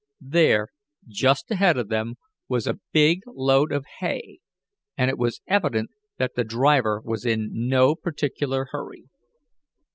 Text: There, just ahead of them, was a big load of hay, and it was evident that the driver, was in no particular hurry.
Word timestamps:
There, 0.33 0.69
just 1.07 1.51
ahead 1.51 1.77
of 1.77 1.89
them, 1.89 2.15
was 2.49 2.65
a 2.65 2.79
big 2.91 3.21
load 3.27 3.71
of 3.71 3.85
hay, 3.99 4.39
and 4.97 5.11
it 5.11 5.17
was 5.19 5.41
evident 5.45 5.91
that 6.17 6.33
the 6.33 6.43
driver, 6.43 6.99
was 7.05 7.23
in 7.23 7.51
no 7.53 7.93
particular 7.93 8.69
hurry. 8.71 9.09